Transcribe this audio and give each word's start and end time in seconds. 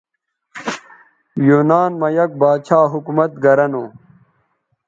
یونان 1.47 1.91
مہ 1.99 2.07
یک 2.17 2.31
باچھا 2.41 2.79
حکومت 2.93 3.31
گرہ 3.43 3.67
نو 3.71 3.83